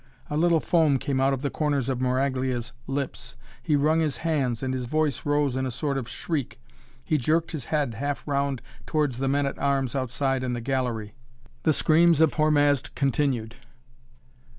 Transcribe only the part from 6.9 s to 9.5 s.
He jerked his head half round towards the men